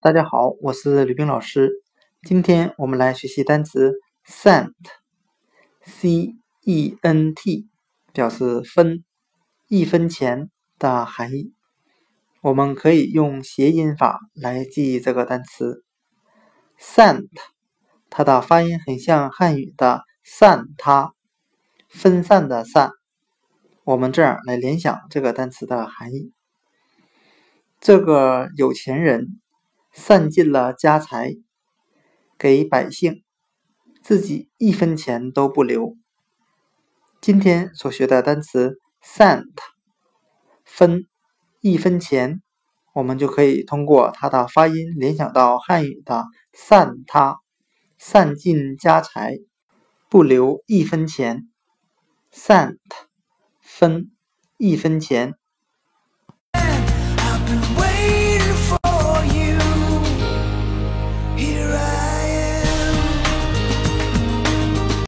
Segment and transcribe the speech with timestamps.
[0.00, 1.72] 大家好，我是吕冰老师。
[2.22, 4.76] 今天我们来学习单词 cent，c
[6.62, 7.66] e n t，
[8.12, 9.02] 表示分、
[9.66, 11.52] 一分钱的含义。
[12.42, 15.82] 我们可以用谐音法来记忆这个单词
[16.78, 17.26] cent，
[18.08, 21.12] 它的发音很像汉语的散他，
[21.88, 22.92] 分散的散。
[23.82, 26.32] 我们这样来联想这个单词的含义：
[27.80, 29.40] 这个有钱人。
[30.00, 31.34] 散尽了家财，
[32.38, 33.24] 给百姓，
[34.00, 35.96] 自己一分钱都不留。
[37.20, 39.50] 今天所学的单词 cent
[40.64, 41.04] 分
[41.60, 42.40] 一分钱，
[42.94, 47.38] 我们就可以通过它的发音联想到汉语的散他，
[47.98, 49.38] 散尽家财，
[50.08, 51.48] 不留一分钱。
[52.32, 52.78] cent
[53.60, 54.12] 分
[54.58, 55.34] 一分钱。